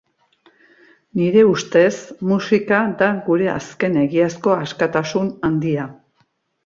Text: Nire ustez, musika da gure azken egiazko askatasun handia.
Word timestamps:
Nire 1.19 1.43
ustez, 1.49 1.91
musika 2.29 2.79
da 3.03 3.11
gure 3.29 3.53
azken 3.59 4.01
egiazko 4.05 4.55
askatasun 4.59 5.31
handia. 5.51 5.87